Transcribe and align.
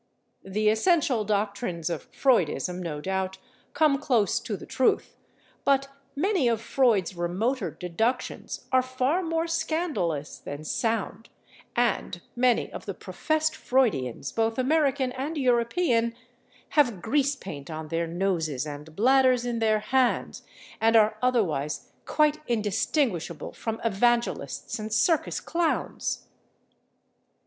The 0.43 0.69
essential 0.69 1.23
doctrines 1.23 1.87
of 1.87 2.11
Freudism, 2.11 2.81
no 2.81 2.99
doubt, 3.01 3.37
come 3.75 3.99
close 3.99 4.39
to 4.39 4.57
the 4.57 4.65
truth, 4.65 5.15
but 5.63 5.89
many 6.15 6.47
of 6.47 6.59
Freud's 6.59 7.15
remoter 7.15 7.69
deductions 7.69 8.65
are 8.71 8.81
far 8.81 9.21
more 9.21 9.45
scandalous 9.45 10.39
than 10.39 10.63
sound, 10.63 11.29
and 11.75 12.19
many 12.35 12.71
of 12.73 12.87
the 12.87 12.95
professed 12.95 13.55
Freudians, 13.55 14.31
both 14.31 14.57
American 14.57 15.11
and 15.11 15.37
European, 15.37 16.15
have 16.69 17.03
grease 17.03 17.35
paint 17.35 17.69
on 17.69 17.89
their 17.89 18.07
noses 18.07 18.65
and 18.65 18.95
bladders 18.95 19.45
in 19.45 19.59
their 19.59 19.81
hands 19.81 20.41
and 20.81 20.95
are 20.95 21.19
otherwise 21.21 21.91
quite 22.07 22.39
indistinguishable 22.47 23.51
from 23.53 23.79
evangelists 23.83 24.79
and 24.79 24.91
circus 24.91 25.39
clowns. 25.39 26.25